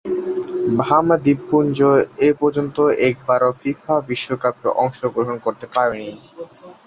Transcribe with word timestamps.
Bahama 0.77 1.15
দ্বীপপুঞ্জ 1.23 1.77
এপর্যন্ত 2.29 2.77
একবারও 3.09 3.51
ফিফা 3.61 3.95
বিশ্বকাপে 4.09 4.67
অংশগ্রহণ 4.83 5.35
করতে 5.45 5.65
পারেনি। 5.73 6.09